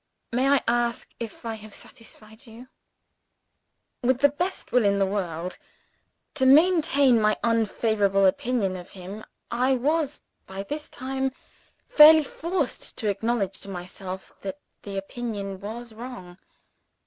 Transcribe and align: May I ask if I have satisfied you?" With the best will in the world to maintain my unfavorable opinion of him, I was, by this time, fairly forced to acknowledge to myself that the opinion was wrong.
May 0.31 0.49
I 0.49 0.63
ask 0.67 1.13
if 1.19 1.45
I 1.45 1.53
have 1.53 1.75
satisfied 1.75 2.47
you?" 2.47 2.69
With 4.01 4.17
the 4.21 4.29
best 4.29 4.71
will 4.71 4.83
in 4.83 4.97
the 4.97 5.05
world 5.05 5.59
to 6.33 6.47
maintain 6.47 7.21
my 7.21 7.37
unfavorable 7.43 8.25
opinion 8.25 8.75
of 8.75 8.89
him, 8.97 9.23
I 9.51 9.75
was, 9.75 10.21
by 10.47 10.63
this 10.63 10.89
time, 10.89 11.31
fairly 11.85 12.23
forced 12.23 12.97
to 12.97 13.09
acknowledge 13.11 13.59
to 13.59 13.69
myself 13.69 14.33
that 14.41 14.59
the 14.81 14.97
opinion 14.97 15.59
was 15.59 15.93
wrong. 15.93 16.39